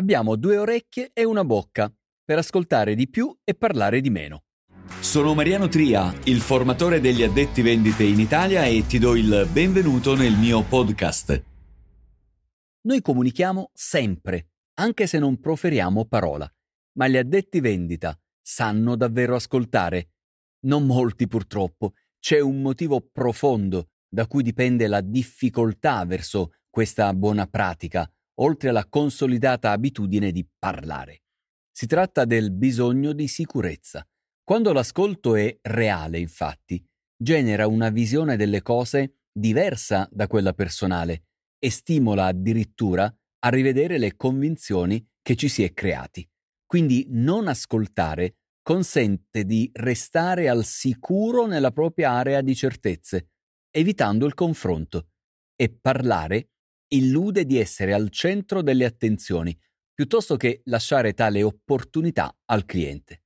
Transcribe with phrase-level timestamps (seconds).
[0.00, 4.44] Abbiamo due orecchie e una bocca per ascoltare di più e parlare di meno.
[5.00, 10.16] Sono Mariano Tria, il formatore degli addetti vendite in Italia e ti do il benvenuto
[10.16, 11.44] nel mio podcast.
[12.86, 16.50] Noi comunichiamo sempre, anche se non proferiamo parola,
[16.92, 20.12] ma gli addetti vendita sanno davvero ascoltare?
[20.60, 21.92] Non molti purtroppo.
[22.18, 28.10] C'è un motivo profondo da cui dipende la difficoltà verso questa buona pratica,
[28.40, 31.22] oltre alla consolidata abitudine di parlare.
[31.70, 34.06] Si tratta del bisogno di sicurezza.
[34.42, 36.84] Quando l'ascolto è reale, infatti,
[37.16, 41.24] genera una visione delle cose diversa da quella personale
[41.58, 43.04] e stimola addirittura
[43.42, 46.28] a rivedere le convinzioni che ci si è creati.
[46.66, 53.30] Quindi non ascoltare consente di restare al sicuro nella propria area di certezze,
[53.70, 55.08] evitando il confronto,
[55.56, 56.50] e parlare
[56.92, 59.56] illude di essere al centro delle attenzioni,
[59.94, 63.22] piuttosto che lasciare tale opportunità al cliente.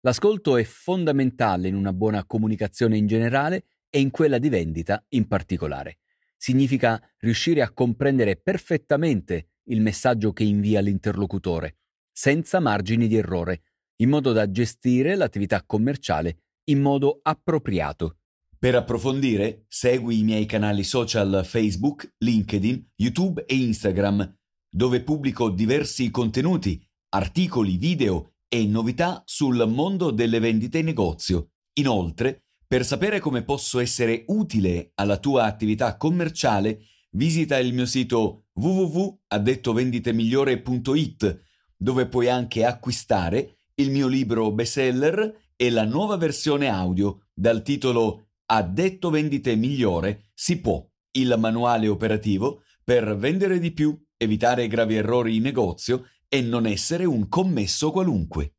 [0.00, 5.26] L'ascolto è fondamentale in una buona comunicazione in generale e in quella di vendita in
[5.26, 5.98] particolare.
[6.36, 11.78] Significa riuscire a comprendere perfettamente il messaggio che invia l'interlocutore,
[12.12, 13.62] senza margini di errore,
[13.96, 18.18] in modo da gestire l'attività commerciale in modo appropriato.
[18.58, 24.34] Per approfondire, segui i miei canali social Facebook, LinkedIn, YouTube e Instagram,
[24.68, 31.50] dove pubblico diversi contenuti, articoli, video e novità sul mondo delle vendite in negozio.
[31.74, 38.46] Inoltre, per sapere come posso essere utile alla tua attività commerciale, visita il mio sito
[38.54, 41.42] www.addettovenditemigliore.it,
[41.76, 48.25] dove puoi anche acquistare il mio libro bestseller e la nuova versione audio dal titolo
[48.48, 55.36] Addetto vendite migliore si può, il manuale operativo per vendere di più, evitare gravi errori
[55.36, 58.55] in negozio e non essere un commesso qualunque.